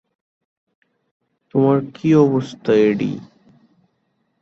তোমার 1.55 1.77
কী 1.95 2.09
অবস্থা, 2.23 2.71
এডি? 2.81 3.11